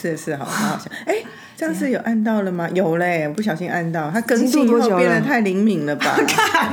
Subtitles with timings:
[0.00, 0.90] 是是，好，很好笑。
[1.06, 1.16] 哎，
[1.56, 2.68] 这样是有按到了吗？
[2.74, 6.16] 有嘞，不小心按到，它更进新以后变得太灵敏了吧？
[6.26, 6.72] 看，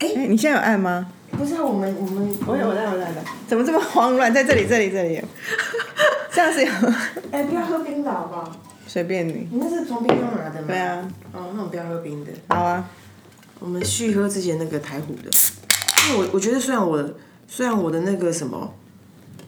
[0.00, 1.10] 哎，你现在有按吗？
[1.32, 3.22] 不是啊我们我们我有，我在，我在，我在。
[3.46, 4.32] 怎么这么慌乱？
[4.32, 5.22] 在这里，这里，这里。
[6.32, 6.72] 这样是有，
[7.30, 8.52] 哎，不要喝冰的好不好？
[8.86, 9.48] 随便你。
[9.50, 10.66] 你那是从冰箱拿的吗？
[10.68, 10.78] 对。
[10.78, 12.30] 啊，哦，那我们不要喝冰的。
[12.48, 12.88] 好啊。
[13.60, 15.28] 我们续喝之前那个台虎的，
[16.08, 17.04] 因为我我觉得虽然我
[17.48, 18.72] 虽然我的那个什么，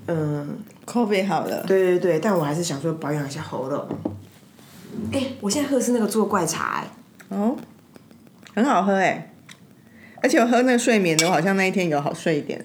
[0.09, 0.70] 嗯，口
[1.07, 1.65] 碑好了。
[1.67, 3.87] 对对对，但我还是想说保养一下喉咙。
[5.13, 7.57] 哎、我现在喝的是那个做怪茶、哎，哦，
[8.55, 9.33] 很好喝哎，
[10.23, 12.65] 而且我喝那个睡眠的，我好像那一天有好睡一点。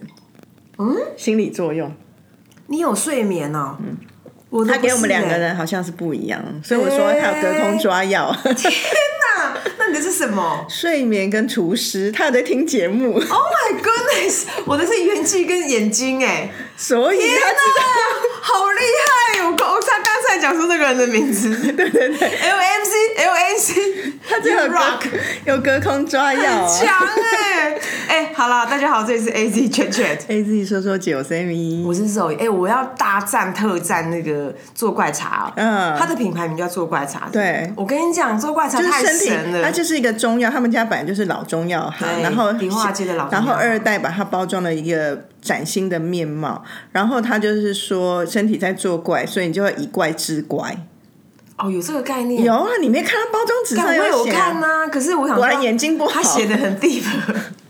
[0.77, 1.91] 嗯，心理作用，
[2.67, 3.95] 你有睡眠哦、嗯，
[4.49, 8.35] 我都他给我们两个人好像是不一样，所以我说他有隔空抓药。
[9.95, 14.43] 的是什么睡眠跟厨师，他有在听节目，？Oh my goodness！
[14.65, 17.83] 我的是元气跟眼睛哎、所以他知道。
[18.41, 18.81] 好厉
[19.39, 19.45] 害！
[19.45, 22.57] 我刚他刚才讲出那个人的名字， 对对对，L
[23.35, 23.73] M C
[24.27, 25.07] 他这有 rock
[25.45, 26.67] 有隔空抓药啊。
[26.67, 27.77] 强哎
[28.07, 30.19] 哎，好了，大家好，这里是 A Z Chat Chat。
[30.27, 35.97] A Z 说说九 C M 我是 Zoe，哎、我要大赞特赞那个做怪茶、哦，嗯。
[35.97, 37.27] 它的品牌名叫做怪茶。
[37.31, 37.71] 对。
[37.75, 50.77] 我跟你讲，做怪茶太就是身体神，了，它就是一个中药，他们家本来就是老中药行，然后迪化街的老中然后二代把它包装了一个崭新的面貌，然后他就是说身体在作怪，所以你就会以怪治怪。
[51.57, 52.43] 哦，有这个概念。
[52.43, 57.03] 有啊，你没看到包装纸上我有写啊，看呐、可是我想说，果然眼睛不好他写的很 deep。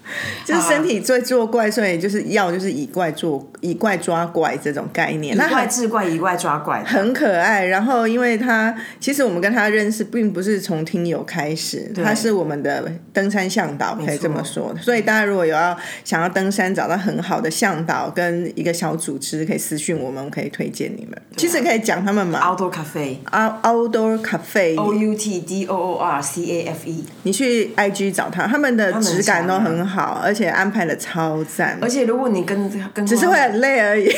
[0.45, 5.35] 就是身体最作怪，所以就是要就是以怪作以怪抓怪这种概念。
[5.35, 6.83] 以怪治怪，以怪抓怪。
[6.83, 7.65] 很可爱。
[7.65, 14.75] 然后，因为他其实我们跟他认识，并不是从听友开始，他是我们的登山向导，可以这么说。
[14.81, 21.21] 所以大家如果有要想要登山，找到很好的向导跟一个小组织，可以私讯我们，我可以推荐你们。
[21.35, 23.17] 其实可以讲他们嘛 Outdoor Cafe。
[23.31, 31.79] ，Out Outdoor Cafe，O U T D O O R C A F E，你去 IG 找他，他们的质感都很强啊很好，而且安排的超赞。
[31.81, 34.13] 而且如果你跟跟只是会很累而已。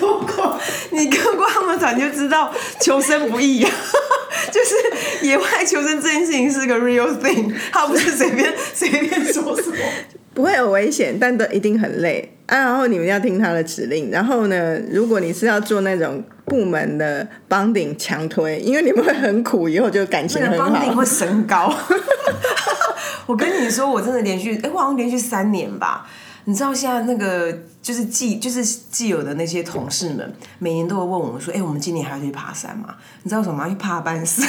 [0.00, 0.58] 如果
[0.90, 3.70] 你跟过他们团，你就知道求生不易啊。
[4.52, 9.72] 就是野外求生这件事情是个 real thing，它不是随便 随便说说。
[10.38, 12.56] 不会有危险，但都一定很累啊。
[12.56, 14.08] 然后你们要听他的指令。
[14.08, 21.04] 然后呢，如果你是要做那种部门的帮顶强推，因为你们会很苦，以后就感情很好帮顶会。
[21.04, 21.74] 升高。
[23.26, 26.06] 我跟你说，我真的连续，哎、我好像连续三年吧。
[26.44, 32.94] 你知道现在那个就是既就是既有的那些同事们，每年都会问我们说，哎、我们今年还要去爬山吗？
[33.24, 33.66] 你知道什么吗？
[33.66, 34.46] 因为怕半死。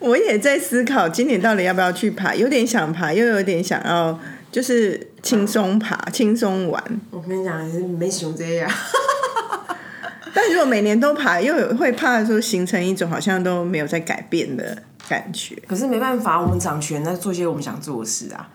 [0.00, 4.18] 我也在思考今年到底要不要去爬，有点想爬，又有点想要
[4.50, 6.82] 就是轻松爬、轻松玩。
[7.10, 8.70] 我跟你讲，是没熊这样。
[10.32, 15.54] 但如果每年都爬，又有会怕说形成一种好像都没有在改变的感觉。
[15.66, 18.48] 可是没办法，我们掌权，在做些我们想做的事啊。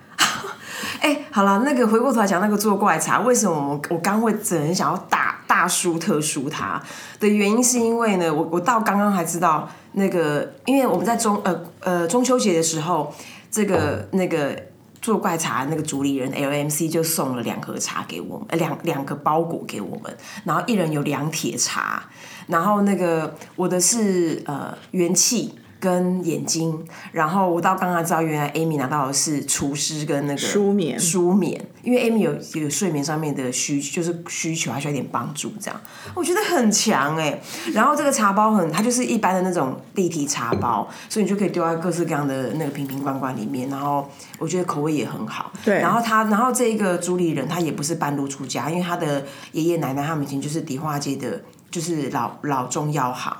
[1.00, 6.82] 哎、好了，那个回过头来讲那个做怪茶，为什么我我刚会很想要大大书特书它
[7.20, 13.14] 的原因，是因为呢，我我到刚刚还知道那个，因为我们在中呃呃中秋节的时候，
[13.52, 14.56] 这个那个
[15.02, 22.04] 做怪茶那个主理人 LMC 就送了两盒茶给我们，两两个包裹给我们，然后一人有两铁茶，
[22.48, 25.54] 然后那个我的是呃元气。
[25.80, 35.80] 跟眼睛，然后我到刚刚知道，原来 Amy 拿到的是厨师跟那个舒眠舒眠，因为 Amy 有有睡眠上面的需，就是需求，还需要一点帮助，这样
[36.14, 37.40] 我觉得很强哎。
[37.74, 44.10] 然后这个茶包很，它就是一般的那种立体茶包， 所以你就可以丢在各式各样的那个瓶瓶罐罐里面，然后
[44.40, 45.52] 我觉得口味也很好。
[45.64, 53.36] 对然后他，然后这个主理人他也不是半路出家，因为他的爷爷奶奶他们以前就是迪化街的，就是老老中药行。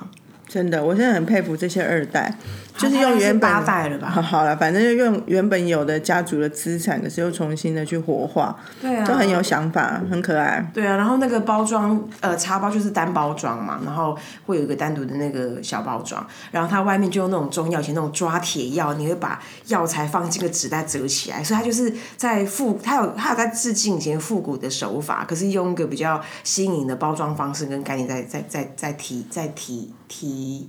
[0.48, 2.32] 真的，我现在很佩服这些二代，
[2.76, 10.70] 就是用原本八代了吧 好好了，反正就用原本有的家族的资产，可是又重新的去活化，对啊，都很有想法，很可爱。
[10.74, 30.68] 对啊，然后那个包装，呃，茶包就是单包装嘛，然后会有一个单独的那个小包装，然后它外面就用那种中药，以前那种抓铁药，你会把药材放进个纸袋折起来，所以它就是在复，它有它有在致敬以前复古的手法，可是用一个比较新颖的包装方式跟概念在在在在提在提提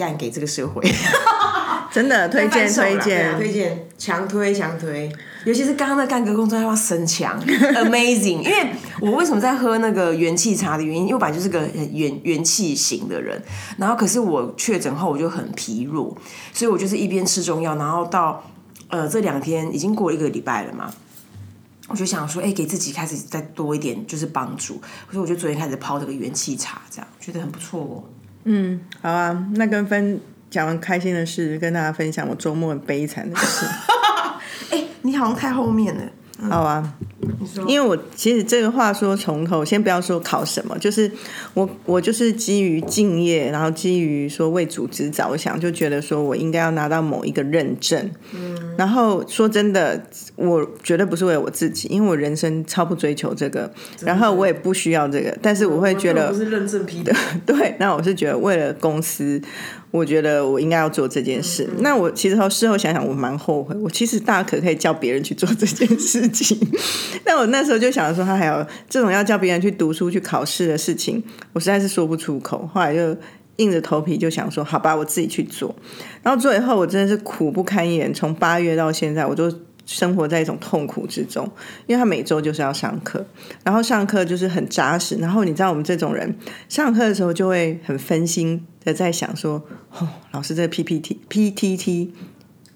[0.00, 0.82] 案给这个社会。
[1.92, 5.12] 真的 推荐推荐，推荐，强推强推。
[5.44, 8.40] 尤其是刚刚那干哥工作要升强， amazing。
[8.40, 8.70] 因为
[9.00, 13.42] 我为什么在喝那个元气茶的原因，因为我本来就是个很元元气型的人，
[13.76, 16.16] 然后可是我确诊后我就很疲弱，
[16.54, 18.42] 所以我就是一边吃中药，然后到
[18.88, 20.90] 呃这两天已经过了一个礼拜了嘛。
[21.88, 24.80] 我就想说，哎，给自己开始再多一点就是帮助。
[25.10, 28.04] 所以我就昨天开始泡这个元气茶，这样觉得很不错哦。
[28.44, 33.66] 嗯，好啊，那跟分讲完开心的事，跟大家分享我周末很悲惨的事。
[34.70, 36.02] 哎，你好像太后面了。
[36.48, 36.94] 好啊，
[37.66, 41.10] 因为我其实这个话说从头，先不要说考什么，就是
[41.54, 48.10] 我我就是基于敬业，然后基于说为组织着想，就觉得说我应该要拿到某一个认证。
[48.34, 50.04] 嗯，然后说真的，
[50.36, 57.14] 我绝对不是为我自己，因为我人生超不追求这个，然后我也不需要这个，但是我会觉得不是认证批的，
[57.46, 59.40] 对，那我是觉得为了公司。
[59.92, 61.68] 我觉得我应该要做这件事。
[61.80, 63.76] 那我其实后事后想想，我蛮后悔。
[63.76, 66.58] 我其实大可可以叫别人去做这件事情。
[67.22, 71.22] 但我那时候就想说，他还有这种要叫别人去读书、去考试的事情，
[71.52, 72.66] 我实在是说不出口。
[72.72, 73.14] 后来就
[73.56, 75.76] 硬着头皮就想说，好吧，我自己去做。
[76.22, 78.12] 然后做以后，我真的是苦不堪言。
[78.14, 79.52] 从八月到现在，我都
[79.84, 81.44] 生活在一种痛苦之中。
[81.86, 83.22] 因为他每周就是要上课，
[83.62, 85.16] 然后上课就是很扎实。
[85.16, 86.34] 然后你知道，我们这种人
[86.70, 88.66] 上课的时候就会很分心。
[88.84, 89.62] 在在想说，
[89.98, 92.08] 哦，老师这个 PPT、PTT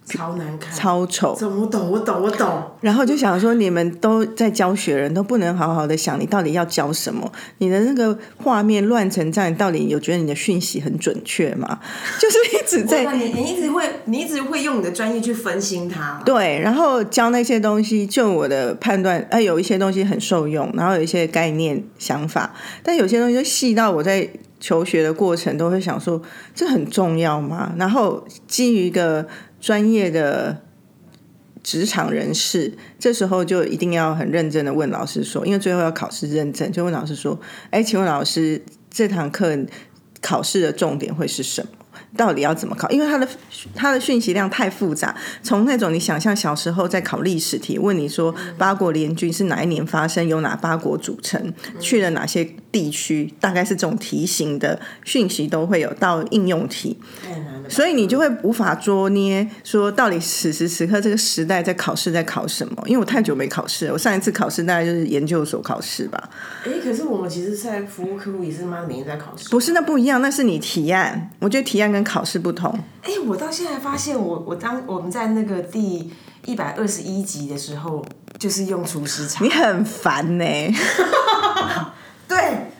[0.04, 1.32] 超难看，超丑。
[1.32, 2.62] 我懂，我懂，我懂。
[2.80, 7.32] 然后就想说，你们都在教学，人都不能好好的想，你到底要教什么？
[7.58, 11.80] 你的那个画面乱成这样，到底有觉得你的讯息很准确吗？
[12.22, 16.22] 就是一直在，你你一直会，你一直会用你的专业去分心它。
[16.24, 22.54] 对，然后教那些东西，就我的判断，哎，有一些东西很受用，然后有一些概念想法，
[22.84, 24.30] 但有些东西就细到我在。
[24.66, 26.20] 求学的过程都会想说，
[26.52, 27.72] 这很重要吗？
[27.78, 29.24] 然后基于一个
[29.60, 30.60] 专业的
[31.62, 37.38] 职场人士，这时候就一定要很认真的问老师说，因为最后要考试认证，就问老师说
[37.70, 38.60] ：“哎，请问老师，
[38.90, 39.56] 这堂课
[40.20, 41.68] 考试的重点会是什么？”
[42.16, 42.88] 到底要怎么考？
[42.90, 43.28] 因为他的
[43.74, 56.94] 它的讯息量太复杂，从那种你想象小时候在考历史题，问你说八国联军是哪一年发生，由哪八国组成，去了哪些地区，大概是这种题型的讯息都会有到应用题，
[57.70, 62.82] 所以你就会无法捉捏说到底此时此刻这个时代在考试在考什么？
[62.84, 66.28] 因为我太久没考试了，我上一次考试大概就是研究所考试吧。
[66.66, 72.78] 哎，可是我们其实，在服务客户也是妈每天在考试，不是那不一样，那是你提案，我觉得提案跟考试不同。
[73.00, 76.10] 哎，我到现在发现，我我当我们在那个第
[76.44, 78.04] 一百二十一集的时候，
[78.38, 79.42] 就是用厨师茶。
[79.42, 80.44] 你很烦呢。
[82.28, 82.36] 对，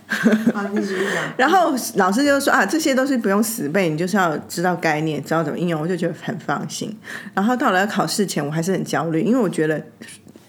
[0.09, 1.25] 好，你继续讲。
[1.37, 6.97] 然后老师就说啊，这些都是不用死背，你就是要知道概念，知道怎么应用，我就觉得很放心。
[7.35, 9.83] 然后到了考试前，我还是很焦虑，因为我觉得，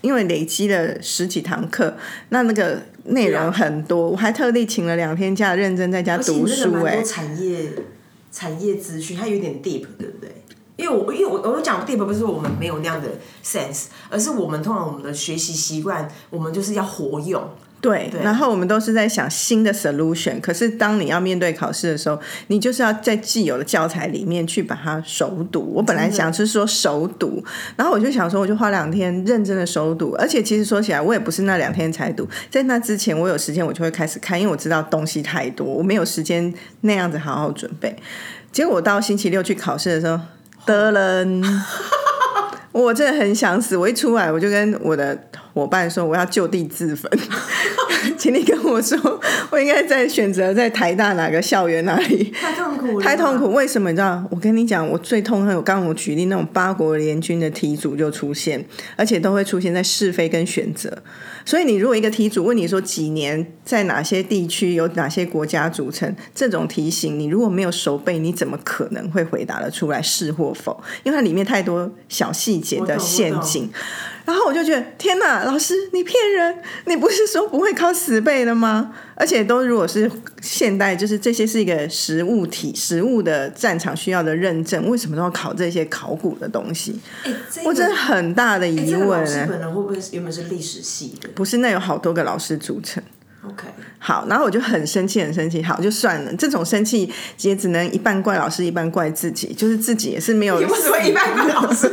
[0.01, 1.95] 因为累积了十几堂课，
[2.29, 6.83] 那那个内容很多，我还特地请了两天假，认真在家读书。
[6.83, 7.71] 哎，产业。
[8.29, 10.43] 产业资讯，它有点 deep，对不对？
[10.75, 13.07] 因为我因为我我讲 deep 不是说我们没有那样的
[13.43, 17.41] sense，而是我们通常我们的学习习惯，我们就是要活用。
[17.79, 20.41] 对，然后我们都是在想新的 solution。
[20.41, 25.71] 可是当你要面对考试的时候，你就是要在既有的教材里面去把它熟读。
[25.75, 27.43] 我本来想是说熟读，
[27.75, 30.15] 然后我就想说，我就花两天认真的熟读。
[30.17, 36.51] 而且其实说起来，我也不是那两天才读，在那之前我有时间我就会开始看，因为我知道东西太多，我没有时间
[36.81, 37.95] 那样子好好准备。
[38.51, 40.19] 结果到星期六去考试的时候，
[40.65, 41.23] 得了。
[42.73, 43.75] 我真的很想死！
[43.75, 45.15] 我一出来，我就跟我的
[45.57, 47.11] 伙伴说：“我要就地自焚，
[48.15, 49.19] 请你跟我说，
[49.49, 52.25] 我应该在选择在台大哪个校园哪里？
[52.31, 53.51] 太痛苦，太痛苦！
[53.51, 53.89] 为什么？
[53.89, 54.23] 你知道？
[54.29, 58.63] 我跟你讲，我最痛恨我刚刚我举例那种八国联军的题组就出现，
[58.95, 60.95] 而且都会出现在是非跟选择。”
[61.43, 70.79] 所以，你如果一个题组问你说几年在哪些地区有哪些国家组成，这种题型你如果没有熟背，你怎么可能会回答得出来是或否？
[71.03, 73.67] 因为它里面太多小细节的陷阱。
[74.27, 76.53] 然后我就觉得，天哪，老师你骗人！
[76.85, 78.93] 你不是说不会考十倍的吗？
[79.15, 86.99] 而且都如果是现代，就是这些是一个实物体、实物的战场需要的认证，为什么都要考这些考古的东西？
[87.63, 89.23] 我真的很大的疑问。
[89.47, 91.29] 本人会不会原本是历史系的？
[91.33, 93.01] 不是，那有好多个老师组成。
[93.45, 93.65] OK，
[93.97, 95.63] 好，然后我就很生气，很生气。
[95.63, 100.57] 好，就算了，这种生气也只能一半怪老师，一半怪自己，就是自己也是没有。
[100.67, 101.89] 为什么一半怪老师？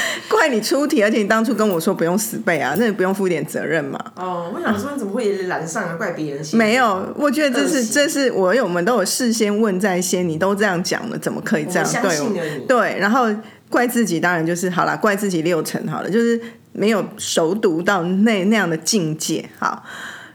[0.28, 3.98] 怪你出题，而且你当初跟我说不用死背啊，那你不用负一点责任嘛？
[4.16, 5.94] 哦，我想说你怎么会懒上啊？
[5.96, 6.44] 怪别人？
[6.52, 12.66] 没有，我觉得这是这是我有我们都有事先问在先，你都这样讲了，怎么可以这样对？
[12.66, 13.26] 对，然后
[13.68, 16.40] 怪自己，当然就是好了，怪自己六成好了，就是
[16.72, 19.84] 没有熟读到那那样的境界，好。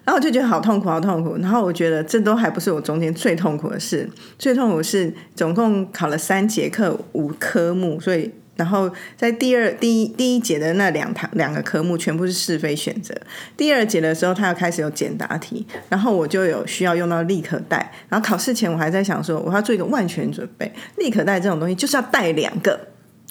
[0.03, 1.37] 然后我就觉得好痛苦，好痛苦。
[1.39, 8.31] 然后我觉得这都还不是我中间最痛苦的事，最痛苦是总共考了三节课五科目，所以。
[8.61, 8.87] 然后
[9.17, 13.11] 在第二第一第一节的那两堂两个科目全部是是非选择，
[13.57, 22.79] 第二节的时候他要开始有简答题，然后我就有需要用到立可带，然后考试前我还在想说我要做一个万全准备，立可带这种东西就是要带两个，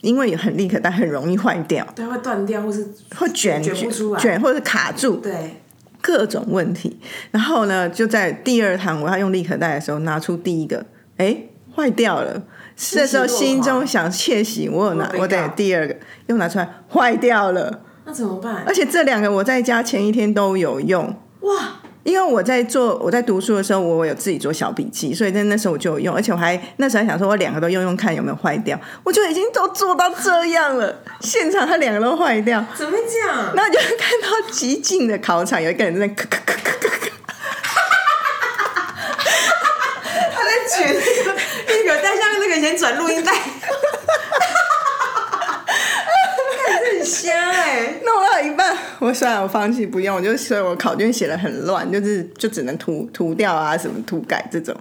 [0.00, 2.84] 因为很立可带很容易坏掉，对，会断掉或是
[3.16, 5.62] 会卷卷不出来卷或者卡住，对，
[6.00, 6.98] 各种问题。
[7.30, 10.84] 然后呢，就在第二堂我要用立可带的时候，拿出第一个，
[11.18, 11.36] 哎，
[11.76, 12.42] 坏掉了。
[12.92, 15.94] 这时候心中想窃喜，我有拿，我得第二个
[16.28, 17.80] 又拿出来，坏掉了。
[18.06, 18.64] 那怎么办？
[18.66, 21.14] 而且这两个我在家前一天都有用。
[21.40, 21.52] 哇！
[22.02, 28.80] 因为我在做我在读书的时候，我有自己做小笔记，所以在那时候我就有用，而且我还那时候还想说，我两个都用用看有没有坏掉。
[29.04, 33.52] 我就已经都做到这样了， 现场他两个都坏掉，怎么讲？
[33.54, 37.10] 那就看到极近的考场有一个人在咔咔咔咔咔咔，
[40.32, 40.96] 他在卷
[41.86, 43.32] 那以前转录音带，
[46.90, 47.94] 很香哎。
[48.04, 54.76] 弄到一半，我算了，我放弃不用，我就所以我考卷写的很乱，就是就只能涂涂掉啊，什么涂改这种，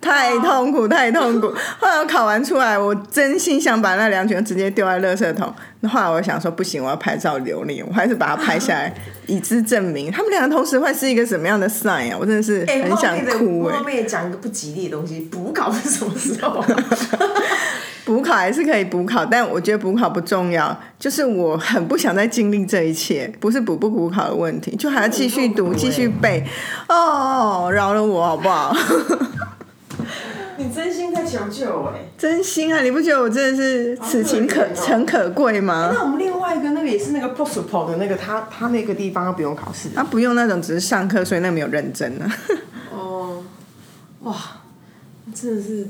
[0.00, 1.48] 太痛苦，太痛苦。
[1.78, 5.54] 后来我考完出来，我真心想把那两卷直接丢在垃圾桶。
[5.80, 8.92] 那后来我想说，不行，我要拍照留念，我还是把它拍下来，
[9.28, 10.10] 以资证明。
[10.10, 12.16] 他们两个同时会是一个什么样的 sign 啊？
[12.18, 13.76] 我真的是很想哭哎。
[13.76, 16.64] 后面讲一个不吉利的东西，补考是什么时候？
[18.08, 20.74] 补考还是可以补考，但我觉得补考不重要。
[20.98, 26.42] 就是我很不想再经历这一切，不是补不补考的问题，就还要继续读、继续背。
[26.88, 28.74] 哦，饶了我好不好？
[30.56, 32.00] 你真心在求救哎！
[32.16, 32.80] 真心啊！
[32.80, 35.90] 你不觉得我真的是此情可诚可贵吗？
[35.92, 42.26] 那我们另外一个那个也是那个 possible 的那个，他他那个地方不用考试，他不用那种，只是上课，所以那没有认真呢。
[42.90, 43.44] 哦，
[44.22, 44.34] 哇，
[45.34, 45.86] 真的是。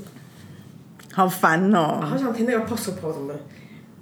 [1.13, 1.99] 好烦哦！
[2.01, 3.33] 好想听那个 possible 怎么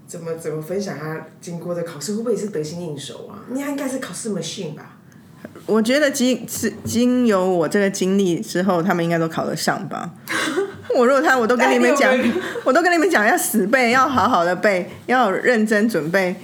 [0.05, 3.39] 怎么怎么分享他经过的考试，会不会也是得心应手啊？
[3.49, 4.97] 你应该是考试 machine 吧？
[5.65, 10.11] 我觉得经是经由我这个经历之后，他们应该都考得上吧？
[10.95, 12.13] 我如果他我都跟你们讲，
[12.63, 16.35] 我都跟你们讲要死背，要好好的背，要认真准备，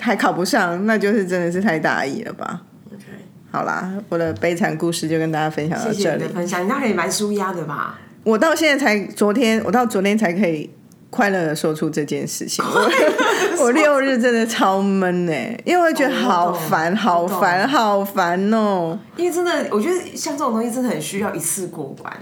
[0.00, 3.04] 还考不上，那就是真的是太大意了吧？OK，
[3.50, 6.24] 好啦，我的悲惨故事就跟大家分享到这里。
[6.28, 8.00] 分享，你那可以蛮舒压的吧？
[8.24, 10.70] 我到现在才昨天，我到昨天才可以
[11.10, 12.64] 快乐的说出这件事情。
[13.58, 15.32] 我 六日真的超闷呢，
[15.64, 18.98] 因为我觉得好烦，好烦，好烦哦。
[19.16, 22.12] 因为真的，我觉得像这种东西真的很需要一次过关。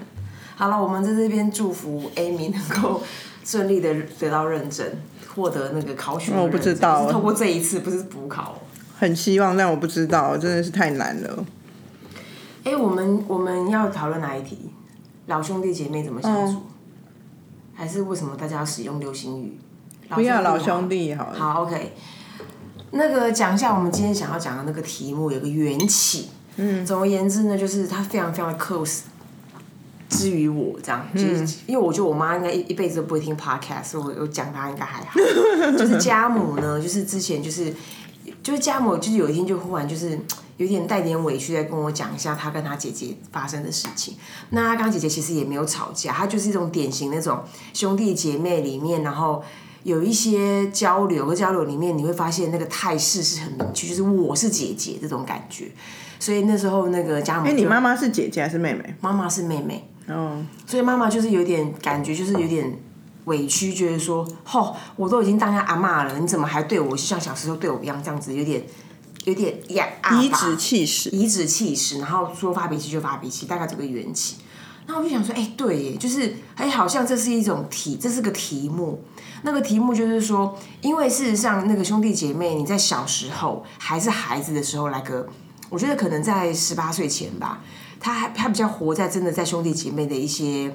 [0.57, 3.03] 好了，我们在这边祝福 Amy 能够
[3.45, 4.87] 顺利的得到认证，
[5.35, 6.33] 获得那个考取。
[6.33, 8.59] 我不知道，透过这一次不是补考。
[8.99, 11.45] 很希望，但我不知道，真的是太难了。
[12.65, 14.71] 哎，我们我们要讨论哪一题？
[15.31, 16.63] 老兄弟姐妹怎么相处？
[17.73, 19.57] 还是为什么大家要使用流行语？
[20.09, 21.33] 不要老兄弟好。
[21.33, 21.95] 好，OK。
[22.91, 26.31] 那个讲一下我们今天想要讲的那个题目，有个缘起。
[26.57, 26.85] 嗯。
[26.85, 29.03] 总而言之呢，就是他非常非常的 close，
[30.09, 31.07] 之于我这样。
[31.15, 31.49] 嗯。
[31.69, 35.21] 因为我觉得我妈应该一一辈子都不会听 podcast，我我讲她应该还好。
[35.79, 37.73] 就是家母呢，就是之前就是，
[38.43, 40.19] 就是家母就是有一天就忽然就是。
[40.61, 44.15] 有点带点委屈，在跟我讲一下他跟他姐姐发生的事情。
[44.51, 49.43] 那他跟姐姐其实也没有吵架，他就是一种典型那种兄弟姐妹里面，然后
[49.85, 55.71] 有一些交流和交流里面，你会发现那个态势是很明确，就是我是姐姐这种感觉。
[56.19, 58.95] 所以那时候那个家母，哎，你妈妈是姐姐还是妹妹？
[59.01, 59.89] 妈妈是妹妹。
[60.09, 60.45] 哦。
[60.67, 62.79] 所以妈妈就是有点感觉，就是有点
[63.25, 68.63] 委屈，觉得说，吼，我都已经当下阿妈了，你怎么还对我像小时候对我一样这样子，有点。
[69.25, 74.37] 有点呀，颐指气使，颐指气使，然后说发脾气就发脾气，大概这个缘起。
[74.87, 79.05] 那我就想说，哎，对耶，就是哎，好像这是一种题，这是个题目。
[79.43, 85.29] 那个题目就是说，因为事实上，那个兄弟姐妹，你在小时候还是孩子的时候，来个，
[85.69, 87.63] 我觉得可能在十八岁前吧，
[88.01, 90.75] 他还他比较活在真的在兄弟姐妹的一些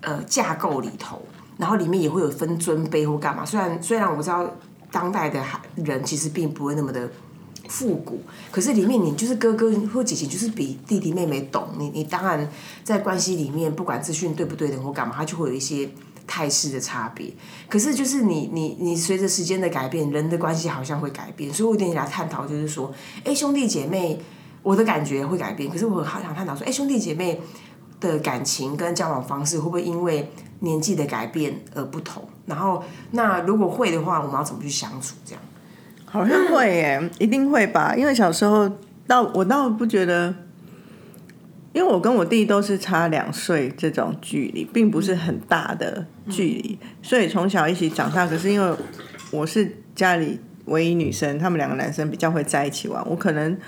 [0.00, 1.22] 呃架构里头，
[1.58, 3.44] 然后里面也会有分尊卑或干嘛。
[3.44, 4.50] 虽然虽然我知道
[4.90, 5.40] 当代的
[5.76, 7.08] 人其实并不会那么的。
[7.68, 11.88] 复古，可是里面你就是哥哥或姐姐，就是比弟弟妹妹懂你。
[11.90, 12.48] 你当然
[12.82, 15.88] 在关系里面，不管资讯对不对的或干嘛，它就会有一些
[16.26, 17.32] 态势的差别。
[17.68, 21.52] 可是就是你你你随着时间的改变，人的关系好像会改变。
[21.52, 22.92] 所以我有点来探讨，就是说，
[23.24, 24.20] 哎，兄弟姐妹，
[24.62, 25.70] 我的感觉会改变。
[25.70, 27.40] 可是我好想探讨说，哎，兄弟姐妹
[28.00, 30.30] 的感情跟交往方式会不会因为
[30.60, 32.22] 年纪的改变而不同？
[32.46, 35.14] 然后那如果会的话，我们要怎么去相处？
[35.24, 35.42] 这样？
[36.14, 37.92] 好像会耶，一定会吧？
[37.96, 38.70] 因为小时候
[39.04, 40.32] 到我倒不觉得，
[41.72, 48.28] 因为我跟我弟都是差两岁这种距离，并不是很大的距离，所以从小一起长大。
[48.28, 48.76] 可是因为
[49.32, 53.04] 我是家里唯一女生，他们两个男生比较会在一起玩。
[53.10, 53.58] 我可能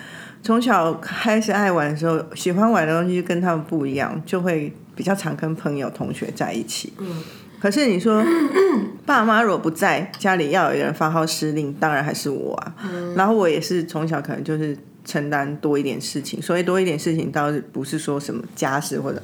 [0.41, 6.93] 从小开始爱玩的时候，喜欢玩的东西就跟他们不一样，就会比较常跟朋友、同学在一起。
[6.99, 7.25] 嗯。
[7.59, 8.23] 可是你说，
[9.07, 12.75] 爸妈如果不在家里，要有一个人发号施令，当然还是我啊。
[13.17, 19.23] 然后我也是从小可能就是承担多一点事情，所以多一点事情倒是不是说什么家事或者，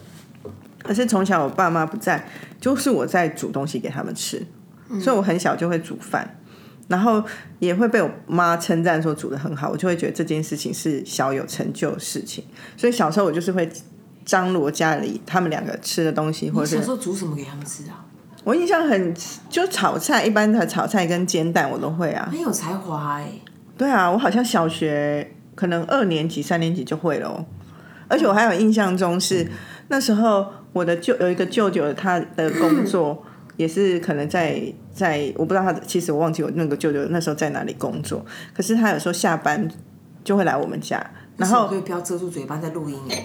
[0.82, 2.26] 可是从小我爸妈不在，
[2.60, 4.44] 就是我在煮东西给他们吃，
[5.00, 6.38] 所以我很小就会煮饭，
[6.88, 7.22] 然后
[7.58, 12.44] 也会被我妈称赞说煮的很好，我就会觉得这件事情是小有成就的事情。
[12.76, 13.70] 所以小时候我就是会
[14.24, 18.06] 张罗家里他们两个吃的东西，或者小时候煮什么给他们吃啊？
[18.44, 19.14] 我印象很，
[19.48, 22.28] 就炒菜，一般的炒菜跟煎蛋我都会啊。
[22.30, 23.28] 很有才华哎。
[23.78, 27.44] 对啊，我好像小学可能二年级、三年级就会了哦，
[28.08, 29.46] 而且我还有印象中是
[29.88, 33.22] 那时候我的舅有一个舅舅，他的工作
[33.56, 34.60] 也是可能在
[34.92, 39.68] 在，我不知道他其实我忘记我那个舅舅那时候在哪里工作，可是他有时候下班
[40.22, 41.04] 就会来我们家，
[41.36, 43.24] 然后可以不要遮住嘴巴在录音哎。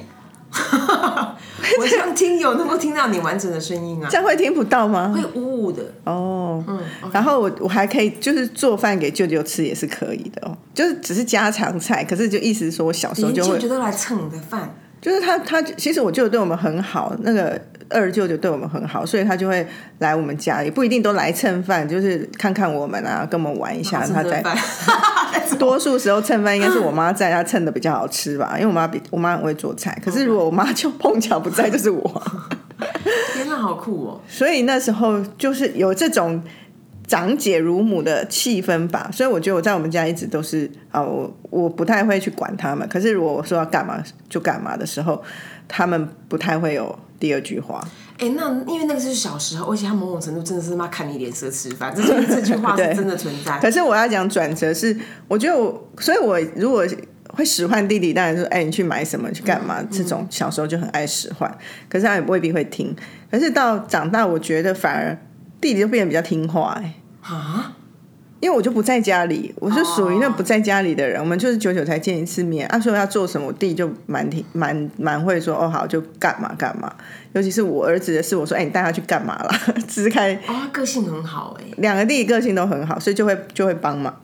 [1.80, 5.14] 我想听有能够听到你完整的声音啊，这样会听不到吗？
[5.16, 5.84] 会呜呜的。
[6.06, 6.64] 哦。
[6.68, 6.80] 嗯，
[7.12, 14.76] 然后我我还可以就是做饭给舅舅吃也是可以的哦，就是只是家常菜，可是就意思说我小时候就会舅舅都来蹭你的饭，
[15.08, 17.60] 就是他他其实我舅舅对我们很好，那个。
[17.90, 19.66] 二舅舅对我们很好，所以他就会
[20.00, 24.06] 来我们家，也不一定都来蹭饭，就是看看我们啊，跟我们玩一下。
[24.06, 24.44] 他在
[25.58, 29.98] 多数时候蹭饭应该是我妈在，他蹭的比较好吃吧，因为我妈比我妈很会做菜。
[30.04, 32.22] 可是如果我妈就碰巧不在，就是我。
[33.34, 34.22] 天哪，好酷哦！
[34.28, 36.44] 所以那时候就是有这种
[37.08, 42.88] 长姐如母的气氛吧，所以我觉得我在我们家一直都是啊，我我不太会去管他们。
[42.88, 45.24] 可是如果我说要干嘛就干嘛的时候，
[45.68, 47.00] 他们不太会有。
[47.20, 47.84] 第二句话，
[48.20, 53.58] 哎，那因为那个是小时候，而且他某种程度真的是妈看你脸色吃饭，这这句话是真的存在。
[53.58, 54.96] 可是我要讲转折是，
[55.28, 56.86] 我觉得我，所以我如果
[57.30, 59.84] 会使唤弟弟，当然说，哎，你去买什么，去干嘛？
[59.90, 61.52] 这种小时候就很爱使唤，
[61.90, 62.96] 可是他也未必会听。
[63.32, 65.18] 可是到长大，我觉得反而
[65.60, 67.74] 弟弟就变得比较听话，哎啊。
[68.40, 71.20] 因为我就不在家里，我是属于那不在家里的人。
[71.20, 76.94] 我们就是久久才见一次面，啊，说要做什么，我弟就蛮挺蛮蛮会说哦好就干嘛干嘛。
[77.34, 79.52] 尤其是我儿子的事，我说哎你带他去干嘛了？
[79.90, 84.16] 支开哦，个性很好哎，两个弟弟个性都很好，所以就会就会帮忙。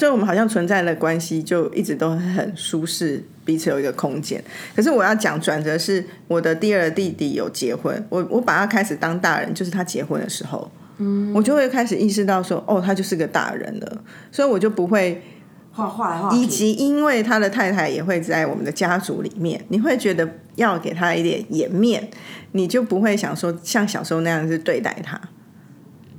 [0.00, 4.42] 所以我们好像存在的关系就一直都很舒适，彼此有一个空间。
[4.74, 10.70] 可是我要讲转折是，我的第二弟弟有结婚，我我把他开始当大人，就是他结婚的时候。
[10.96, 15.22] 嗯我就会开始意识到说，哦，他就是个大人了，所以我就不会
[15.70, 16.30] 画画。
[16.34, 22.08] 以及因为他的太太也会在我们的家族里面，你会觉得要给他一点颜面，
[22.52, 25.20] 你就不会想说像小时候那样子对待他。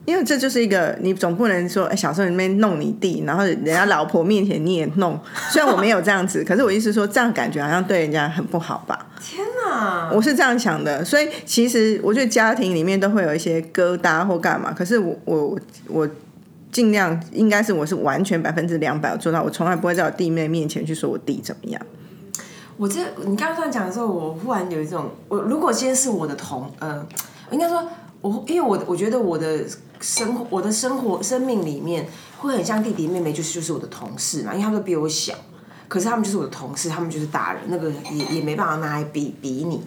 [0.03, 5.17] 因为这就是一个，你总不能说，哎，小时候你面弄你弟，然后人家老婆面前你也弄。
[5.51, 9.07] 虽然我没有这样子，可是我意思说，这样感觉好像对人家很不好吧？
[9.21, 10.09] 天哪！
[10.11, 14.73] 我是这样想的，所以其实我觉得家庭里面都会有一些疙瘩或干嘛。
[14.73, 16.09] 可是我我我
[16.71, 21.79] 尽量应该是我是完全百分之两百做到，我从来不会在我弟妹面前去说我弟怎么样。
[22.75, 27.05] 我这你刚刚这样讲的时候，我忽然有一种，我如果今天是我的同，呃，
[27.51, 27.87] 应该说。
[28.21, 29.65] 我因为我我觉得我的
[29.99, 32.07] 生活我的生活生命里面
[32.37, 35.33] 会很像弟弟妹妹，就是就是我的同事嘛，因为他们都比我小，
[35.87, 39.81] 可是他们就是我的同事，他们就是大人，那个也也没办法拿来比比你。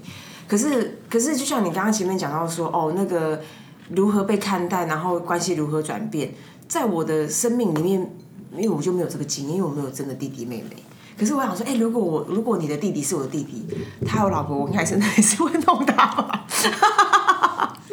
[0.47, 3.41] 可是可是就像你刚刚前面讲到说，哦，那个
[3.89, 6.33] 如何被看待，然后关系如何转变，
[6.69, 8.15] 在我的生命里面，
[8.57, 10.77] 因为我就没有这个经验，因为我没有真的弟弟妹妹。
[11.19, 13.65] 可是我想说，哎，如果我如果你的弟弟是我的弟弟，
[14.05, 16.47] 他有老婆，我应该是还是会弄他吧。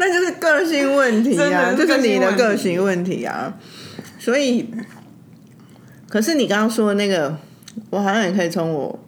[0.01, 3.53] 那就是个性问题啊，就是你的个性问题啊。
[4.17, 4.67] 所以，
[6.09, 7.37] 可是你刚刚说的那个，
[7.91, 8.99] 我好像也可以从我，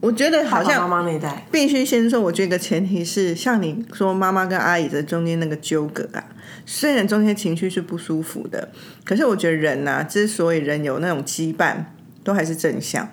[0.00, 6.24] 我觉得好像妈妈那代必须先说，我觉得前提是像你说妈妈跟阿姨的中间那个纠葛啊，
[6.64, 8.70] 虽然中间情绪是不舒服的，
[9.04, 11.84] 可是我觉得人呐，之所以人有那种羁绊，
[12.22, 13.06] 都还是正向。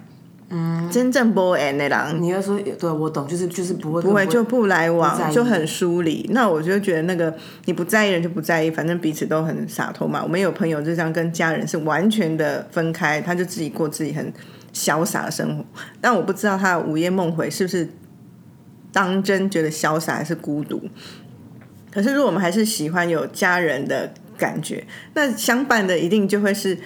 [0.54, 6.30] 嗯，真正不 n 的人，你要说对，我懂，就是就是不会不会就不来往，就很疏离。
[6.32, 7.34] 那我就觉得那个
[7.66, 10.22] 你不在意人就不在意，反正彼此都很洒脱嘛。
[10.22, 14.34] 我们有朋友就这样跟家人是完全的分开，他就自己过自己很
[14.74, 15.64] 潇洒的生活。
[16.02, 17.88] 但我不知道他午夜梦回是不是
[18.92, 20.82] 当真觉得潇洒还是孤独。
[21.90, 26.78] 可是如果我们还是喜欢有家人的感觉，那相伴的一定就会是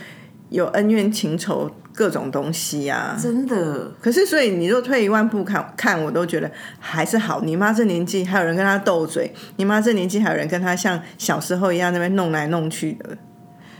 [0.49, 1.71] 有恩怨情仇。
[1.97, 3.89] 各种东西啊，真的。
[4.01, 7.39] 可是，所以你若退一万步看，看我都觉得还是好。
[7.39, 13.17] 你妈这年纪还有人跟她斗嘴，你妈这年纪还有人跟她像小时候一样那边弄来弄去的。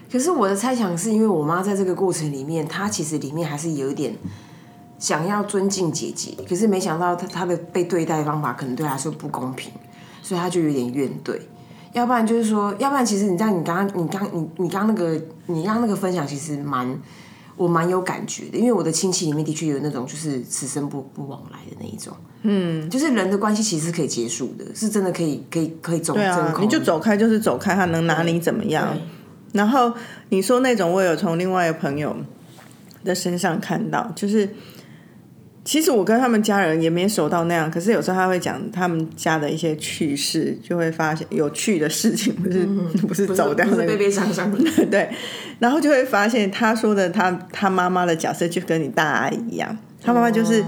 [0.10, 4.16] 可是我的猜想是因为我妈在这个过程里面，她其实里面还是有一点
[4.98, 9.74] 想要尊敬姐姐，可是没想到她她的被对待方法可能对她来说不公平，
[10.22, 11.38] 所以她就有点怨怼。
[11.96, 15.14] 要不然就是说，要不然其实你在你刚刚你刚你你刚刚那个
[15.48, 17.00] 你刚刚那个分享，其实蛮
[17.56, 28.96] 我蛮有感觉的，因为我的亲戚里面的确有那种就是此生不不往来的那一种，嗯，就是人的关系其实是可以结束的，是真的可以可以可以走对啊，你就走开就是走开，他能拿你怎么样？
[29.54, 29.94] 然后
[30.30, 32.14] 你说那种，我有从另外一个朋友
[33.06, 34.50] 的身上看到，就是
[35.66, 42.66] 其实我跟他们家人也没熟到那样，可是有时候他会讲他们家的一些趣事，就会发现有趣的事情，不是、
[43.08, 44.60] 不是走掉那个不是悲悲伤伤的。
[44.86, 45.10] 对，
[45.58, 50.64] 然后就会发现他说的他他妈妈的角色就跟你大阿姨一样，他妈妈就是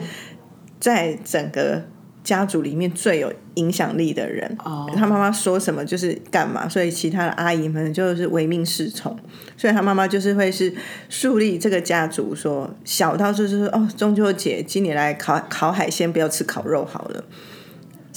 [0.79, 1.83] 在整个
[2.28, 4.54] 家族里面最有影响力的人。
[4.66, 9.18] 哦他妈妈说什么就是干嘛，所以其他的阿姨们就是唯命是从。
[9.56, 10.74] 所以他妈妈就是会是
[11.08, 17.24] 树立这个家族说，小到就是说哦，中秋节今年来烤烤海鲜，不要吃烤肉好了。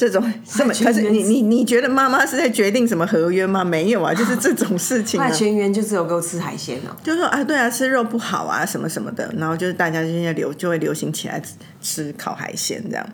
[0.00, 3.62] 这种 什么，可是你你你觉得妈妈是在决定什么合约吗？
[3.62, 5.28] 没有啊， 就是这种事情、啊。
[5.28, 6.96] 那全员就只有给我吃海鲜哦。
[7.04, 13.06] 就说啊，对啊，吃肉不好啊，什么什么的，然后就是大家现在流就会流行起来吃吃烤海鲜这样。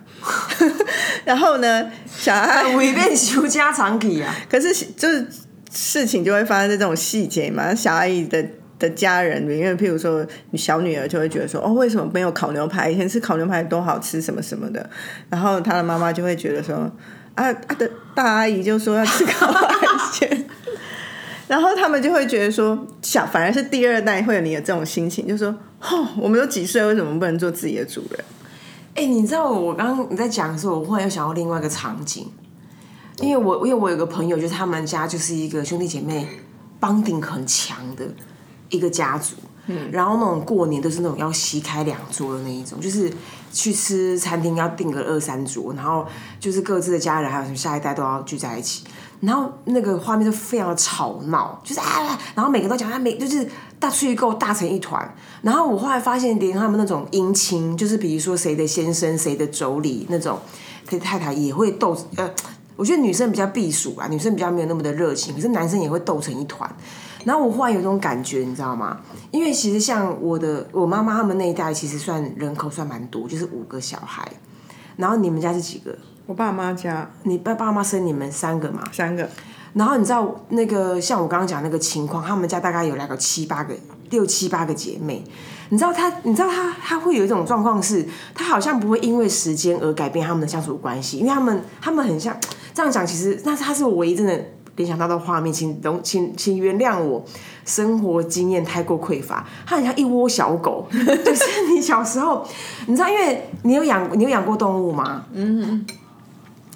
[1.25, 4.33] 然后呢，小孩违背修家常体啊！
[4.49, 5.27] 可是就是
[5.69, 8.45] 事情就会发生在这种细节嘛，小阿姨的。
[8.79, 12.89] 的家人，因为譬如说，你小女儿就会觉得说，哦，为什么没有烤牛排？
[12.89, 14.89] 以前吃烤牛排多好吃，什么什么的。
[15.29, 16.75] 然后她的妈妈就会觉得说，
[17.35, 19.69] 啊，她的大阿姨就说要吃烤海
[20.11, 20.45] 鲜。
[21.47, 25.47] 然后他们就会觉得说，小反而是第二代会有你的这种心情，就说，
[25.79, 28.25] 哦，我们都几岁，为什么不能做自己的主人？
[28.95, 32.29] 哎、你知道我刚刚你在讲的时候，我忽然又想到另外一个场景，
[33.21, 36.27] 因为我因为我有个朋友，就是他们家就是一个兄弟姐妹
[36.79, 38.03] 帮顶很强的
[38.69, 39.35] 一个家族。
[39.69, 43.11] 嗯，然后那种过年都是那种要席开两桌的那一种，就是
[43.51, 46.07] 去吃餐厅要订个二三桌，然后
[46.39, 48.85] 就是各自的家人还有什么下一代都要聚在一起，
[49.19, 53.45] 然后那个画面就非常的吵闹，就是啊，然后每个都讲他每就是
[53.77, 60.39] 大吹够大成一团，然后我后来发现连他们那种姻亲，就是比如说谁的先生谁的妯娌那种
[60.85, 62.31] 他太太也会斗呃。
[62.77, 66.71] 我觉得女生比较避暑啊，女生比较没有那么的热情，可是男生也会斗成一团。
[67.27, 68.97] 然后我忽然有一种感觉，你知道吗？
[69.31, 74.25] 因为其实像我的我妈妈他们那一代，其实算人口算蛮多，就是五个小孩。
[74.95, 75.93] 然后你们家是几个？
[76.25, 78.81] 我爸妈家你爸爸妈生你们三个嘛？
[78.93, 79.29] 三个，
[79.73, 83.75] 然后你知道那个像我刚刚讲那个情况，他们家大概有两个七八个、
[84.09, 85.21] 六七八个姐妹。
[85.69, 92.33] 你知道他，你知道他，他会有一种状况是，他好像不会因为时间而改变他们的相处关系，因为他们他们很像
[92.73, 94.41] 这样讲，其实那他是我唯一真的
[94.77, 97.23] 联想到的画面，请容请请原谅我
[97.65, 102.47] 生活经验太过匮乏，它很像一窝小狗， 就是你小时候，
[102.85, 105.25] 你知道，因为你有养你有养过动物吗？
[105.33, 105.85] 嗯。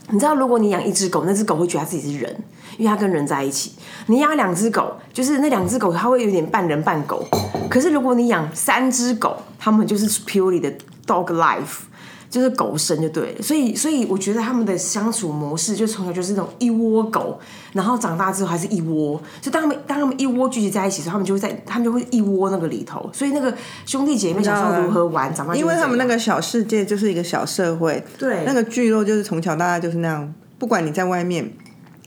[0.09, 2.43] 你知道，如果你养一只狗，那只狗会觉得它自己是人，
[2.77, 3.71] 因为它跟人在一起。
[4.07, 7.25] 你养两只狗，就是那两只狗，它会有点半人半狗。
[7.69, 10.69] 可是如果你养三只狗，它们就是 purely 的
[11.07, 11.83] dog life，
[12.31, 13.41] 就是狗生就对了。
[13.43, 17.39] 所以，所以我觉得他们的相处模式，就从小就是那种一窝狗，
[17.73, 19.21] 然后长大之后还是一窝。
[19.41, 23.07] 就当他们当他们一窝聚集在一起的时候，他们就会在他们就会一窝那个里头。
[23.13, 23.53] 所以那个
[23.85, 31.51] 兄弟姐妹小时候如何玩，长大因为他们那个个小世界就是一个小社会，对那个聚落就是从小到大就是那样，不管你在外面。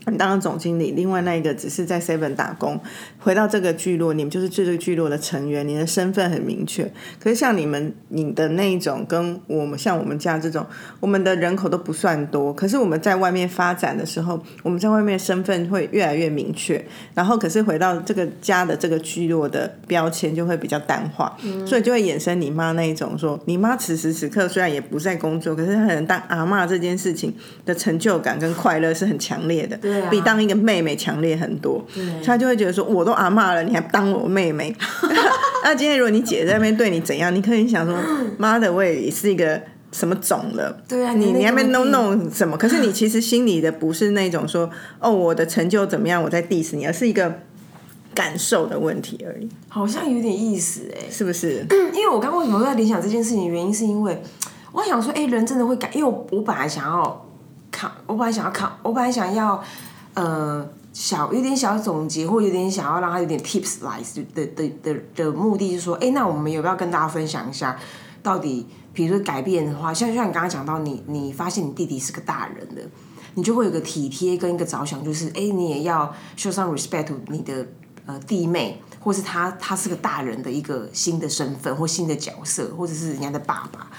[0.07, 2.79] 你当了总经理，另外那一个只是在 Seven 打工，
[3.19, 6.85] 回到这个聚落，你们就是这个聚落的成员，你的身份很明确。
[7.19, 10.67] 可是像你们你的那一种，跟我们像我们家这种，
[11.01, 16.85] 我们的人口都不算多，可是我们在外面发展的时候，我们在外面身份会越来越明确。
[17.15, 21.35] 然后可是回到这个家的这个聚落的标签就会比较淡化，
[21.67, 29.79] 所以就会衍生你妈那一种说，你妈此时此刻虽然也不在工作，可是她可能当阿嬷这件事情的成就感跟快乐是很强烈的。
[30.11, 31.85] 比当一个妹妹强烈很多，
[32.25, 34.75] 他就会觉得说，我都阿妈了，你还当我妹妹？
[35.65, 37.97] 那今天如果你姐在那边对你怎样，你可以想说，
[38.39, 39.61] 妈的，我也是一个
[39.93, 40.77] 什么种了？
[40.89, 42.57] 对啊你你那边弄弄什么？
[42.57, 44.69] 可是你 其实心里的不是那种说，
[45.01, 47.41] 哦，我的成就怎么样，我在 diss 你，而是一个
[48.15, 51.65] 感受的问题而已，好像有点意思哎、是不是？
[51.95, 54.23] 因为我刚刚为什么会在联想这件事情，原因是因为
[54.73, 57.24] 我想说，哎、人真的会改，因为我我本来想要
[57.77, 59.61] 看，我本来想要看，我本来想要
[60.15, 64.01] 呃小有点小总结，或有点想要让他有点 tips 来
[64.35, 67.77] 的的的的目的就是说，哎、那我们有没有跟大家分享一下，
[68.23, 72.91] 到底比如说改变的话，像像你刚刚讲到你你发现你弟弟是个大人了。
[73.37, 77.67] 你就会有个体贴跟一个着想，就是哎、你也要 show some respect 你的
[78.07, 83.91] 呃弟妹，或是他他是个大人的一个新的身份或新的角色，或者是人家的爸爸。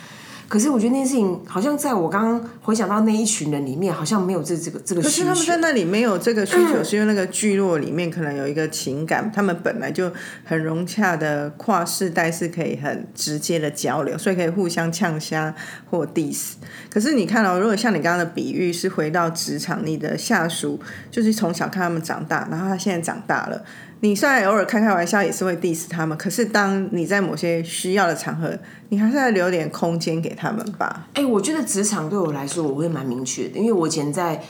[0.47, 5.12] 可是我觉得那件事情，好像在我刚刚回想到那一群人里面，好像没有这这个这个需求。
[5.12, 10.12] 可是他们在那里没有这个需求，是因为那个聚落里面可能有一个情感，他们本来就
[10.43, 15.53] 很融洽的跨世代是可以很直接的交流，所以可以互相呛虾
[15.89, 16.53] 或 diss。
[16.89, 20.79] 可是你看哦，如果像你刚刚的比喻是回到职场，你的下属
[21.10, 23.63] 就是从小看他们长大，然后他现在长大了。
[24.05, 28.55] 你虽然偶尔开开玩笑也是会 diss 他们，可是当你在某些需要的场合，
[28.89, 31.07] 你还是要留点空间给他们吧。
[31.15, 34.43] 哎，我觉得职场对我来说，我会蛮明确的，因为我以前在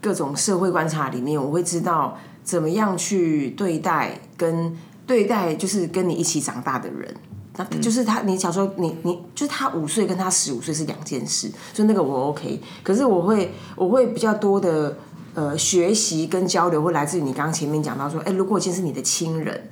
[0.00, 4.74] 各种社会观察里面，我会知道怎么样去对待跟
[5.06, 7.14] 对待，就是跟你一起长大的人，
[7.58, 14.96] 那就是他，你小时候你你就是他五岁跟他十五岁是两件事，所以那个我 OK，可是我会我会比较多的。
[15.34, 19.68] 呃，学习跟交流会来自于你刚刚前面讲到说，哎，如果今天是你的亲人，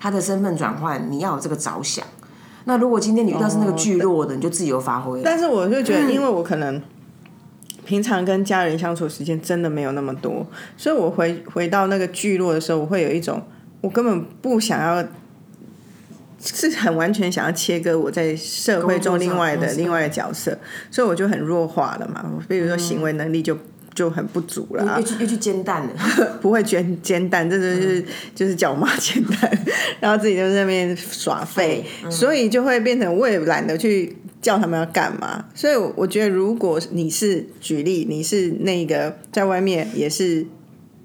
[0.00, 2.04] 他的身份转换，你要有这个着想。
[2.64, 5.22] 那如果今天你遇到是那个聚落的，你就自由发挥。
[5.22, 6.82] 但是我就觉得，因为我可能
[7.84, 10.44] 平常跟家人相处时间真的没有那么多，
[10.76, 13.40] 所以我回回到那个聚落的时候，我会有一种
[13.82, 15.06] 我根本不想要，
[16.42, 20.58] 是很完全想要切割我在社会中另外的另外的角色，
[20.90, 22.24] 所以我就很弱化了嘛。
[22.48, 23.56] 比如说行为能力就。
[23.94, 25.92] 就很不足了，又去又去煎蛋了，
[26.42, 28.04] 不会煎煎蛋，这就是
[28.34, 29.58] 就是叫我妈煎蛋，
[30.00, 35.46] 然后自己就在那边耍废，所以就会变成我也懒得去叫他们要干嘛。
[35.54, 40.44] 所以我觉得，如果你是举例，你是那个在外面也是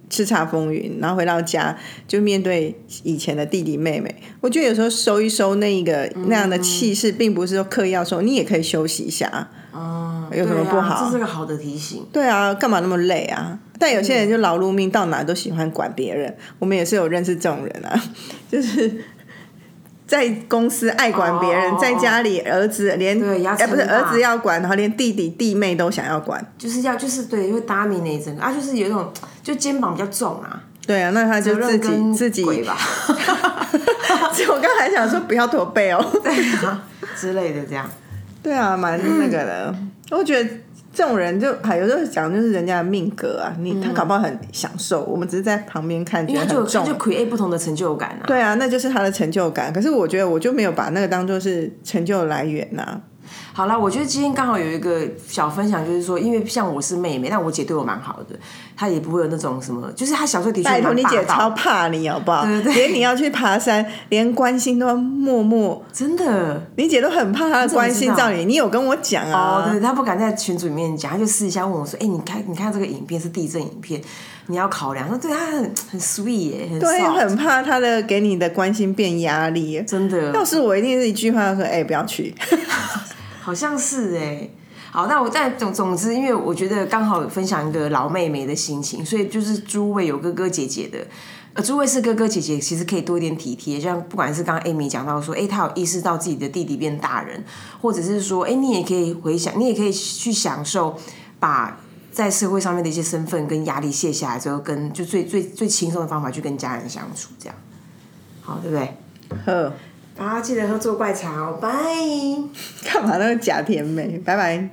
[0.10, 9.52] 叱咤风云，然后回到家就面对以前的弟弟妹妹，我觉得有时候收一收那一个那样的气势，并不是说刻意要收，你也可以休息一下。
[9.72, 11.06] 哦，有什么不好？
[11.06, 12.06] 这是个好的提醒。
[12.12, 13.58] 对啊，干嘛那么累啊？
[13.78, 16.36] 但有些人就劳碌命，到哪都喜欢管别人。
[16.60, 18.02] 我们也是有认识这种人啊，
[18.52, 19.02] 就是
[20.06, 23.18] 在公司爱管别人，在家里儿子连
[23.58, 30.64] 哎不是儿子要管，然后连弟弟弟妹都想要管，就是要就是对，会搭你那一阵啊，就是有一种就肩膀比较重啊。
[30.86, 32.76] 对啊，那他就自己自己吧。
[34.34, 36.34] 所 以 我刚才想说不要驼背哦，对
[36.66, 36.84] 啊
[37.16, 37.90] 之类的这样。
[38.42, 39.76] 对啊，蛮那个的。
[40.12, 40.50] 我觉得
[40.92, 48.24] 这种人就还有时候讲，就是人家的命格啊，你他搞不好很享受，我们只是在旁边看，觉得很重，就 create 不同的成就感啊。
[48.26, 49.72] 对啊，那就是他的成就感。
[49.72, 53.02] 可是我觉得我就没有把那个当做是成就来源呐。
[53.54, 58.36] 好了，我觉得今天刚好有一个小分享，就是说，因为像我是妹妹，但我姐对我蛮好的，
[58.76, 62.46] 她也不会有那种什么，就是她小时候的确托你姐超怕你，好不好？
[62.46, 69.66] 对对连你要去爬山，连关心都要默默，真的，你姐都很怕她的关心照你，你有跟我讲啊？
[69.68, 74.02] 哦，对，她不敢在群组里面讲，她就私底下问我说：“哎，你看，你看这个影片是地震影片，
[74.48, 80.32] 你要考量。”说对她很很 sweet 耶，对，很怕她的给你的关心变压力，真的。
[80.34, 82.34] 要是我一定是一句话说：“哎，不要去。”
[83.50, 84.48] 好像是哎，
[84.92, 91.00] 好，那我但总总之，因为我觉得刚好分享一个老妹妹的心情，所以就是诸位有哥哥姐姐的，
[91.56, 97.44] 呃，诸位是哥哥姐姐，其实可以多一点体贴，像不管是刚刚 Amy 讲到说，哎，他有意识到自己的弟弟变大人，
[97.82, 100.96] 或者是说，哎，你也可以回想，你也可以去享受，
[101.40, 101.80] 把
[102.12, 107.56] 在社会上面的一些身份跟压力卸下来之后，跟就最最最轻松的方法去跟家人相处，这样，
[108.42, 108.96] 好，对不对？
[109.48, 109.74] 呵。
[110.20, 111.70] 啊，记得喝做怪茶哦，拜。
[112.84, 114.20] 干嘛那个假甜美？
[114.20, 114.70] 拜拜。